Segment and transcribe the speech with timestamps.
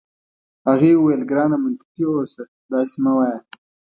[0.67, 3.39] هغې وویل: ګرانه منطقي اوسه، داسي مه وایه.